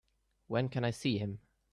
[0.47, 1.41] When can I see him?